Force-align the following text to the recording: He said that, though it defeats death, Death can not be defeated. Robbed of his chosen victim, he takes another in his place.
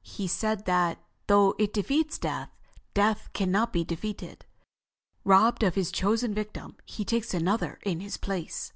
He 0.00 0.26
said 0.26 0.64
that, 0.64 0.98
though 1.26 1.54
it 1.58 1.74
defeats 1.74 2.18
death, 2.18 2.48
Death 2.94 3.28
can 3.34 3.50
not 3.50 3.70
be 3.70 3.84
defeated. 3.84 4.46
Robbed 5.24 5.62
of 5.62 5.74
his 5.74 5.92
chosen 5.92 6.32
victim, 6.32 6.78
he 6.86 7.04
takes 7.04 7.34
another 7.34 7.78
in 7.82 8.00
his 8.00 8.16
place. 8.16 8.72